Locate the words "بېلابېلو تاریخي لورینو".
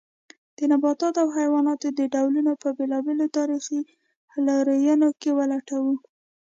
2.77-5.09